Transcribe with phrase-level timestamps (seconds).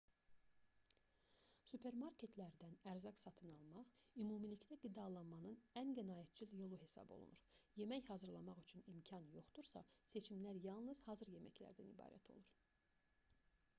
[1.71, 3.91] supermarketlərdən ərzaq satın almaq
[4.23, 7.45] ümumilikdə qidalanmanın ən qənaətcil yolu hesab olunur
[7.81, 9.83] yemək hazırlamaq üçün imkan yoxdursa
[10.15, 12.51] seçimlər yalnız hazır yeməklərdən ibarət olur